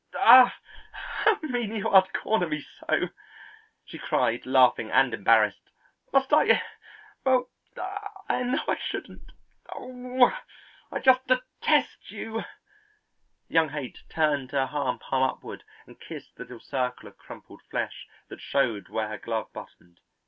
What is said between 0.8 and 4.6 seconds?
how mean you are to corner me so!" she cried